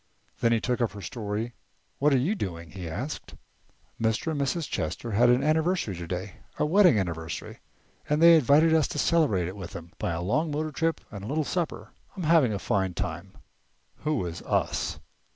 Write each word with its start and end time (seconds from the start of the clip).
Then 0.39 0.51
he 0.51 0.59
took 0.59 0.81
up 0.81 0.93
her 0.93 1.01
story. 1.03 1.53
"What 1.99 2.11
are 2.11 2.17
you 2.17 2.33
doing?" 2.33 2.71
he 2.71 2.89
asked. 2.89 3.35
"Mr. 4.01 4.31
and 4.31 4.41
Mrs. 4.41 4.67
Chester 4.67 5.11
had 5.11 5.29
an 5.29 5.43
anniversary 5.43 5.95
today, 5.95 6.37
a 6.57 6.65
wedding 6.65 6.97
anniversary, 6.97 7.59
and 8.09 8.19
they 8.19 8.33
invited 8.35 8.73
us 8.73 8.87
to 8.87 8.97
celebrate 8.97 9.47
it 9.47 9.55
with 9.55 9.73
them 9.73 9.91
by 9.99 10.13
a 10.13 10.21
long 10.23 10.49
motor 10.49 10.71
trip 10.71 11.01
and 11.11 11.23
a 11.23 11.27
little 11.27 11.43
supper. 11.43 11.91
I'm 12.17 12.23
having 12.23 12.51
a 12.51 12.57
fine 12.57 12.95
time." 12.95 13.37
"Who 13.97 14.25
is 14.25 14.41
us?" 14.41 14.99